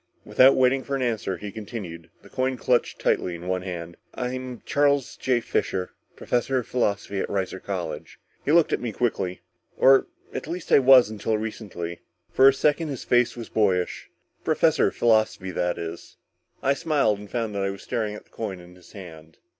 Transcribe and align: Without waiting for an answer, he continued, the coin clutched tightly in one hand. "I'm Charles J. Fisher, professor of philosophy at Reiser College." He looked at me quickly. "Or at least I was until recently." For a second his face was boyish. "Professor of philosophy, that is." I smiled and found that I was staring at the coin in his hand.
Without 0.25 0.55
waiting 0.55 0.83
for 0.83 0.95
an 0.95 1.03
answer, 1.03 1.37
he 1.37 1.51
continued, 1.51 2.09
the 2.23 2.29
coin 2.29 2.57
clutched 2.57 2.97
tightly 2.97 3.35
in 3.35 3.47
one 3.47 3.61
hand. 3.61 3.97
"I'm 4.15 4.63
Charles 4.65 5.15
J. 5.15 5.41
Fisher, 5.41 5.91
professor 6.15 6.57
of 6.57 6.65
philosophy 6.67 7.19
at 7.19 7.29
Reiser 7.29 7.59
College." 7.61 8.19
He 8.43 8.51
looked 8.51 8.73
at 8.73 8.81
me 8.81 8.93
quickly. 8.93 9.41
"Or 9.77 10.07
at 10.33 10.47
least 10.47 10.71
I 10.71 10.79
was 10.79 11.11
until 11.11 11.37
recently." 11.37 11.99
For 12.31 12.47
a 12.47 12.53
second 12.55 12.87
his 12.87 13.03
face 13.03 13.37
was 13.37 13.49
boyish. 13.49 14.09
"Professor 14.43 14.87
of 14.87 14.95
philosophy, 14.95 15.51
that 15.51 15.77
is." 15.77 16.17
I 16.63 16.73
smiled 16.73 17.19
and 17.19 17.29
found 17.29 17.53
that 17.53 17.61
I 17.61 17.69
was 17.69 17.83
staring 17.83 18.15
at 18.15 18.23
the 18.23 18.31
coin 18.31 18.59
in 18.59 18.73
his 18.73 18.93
hand. 18.93 19.37